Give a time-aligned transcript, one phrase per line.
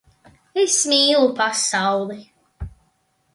[0.61, 2.19] Es mīlu pasauli!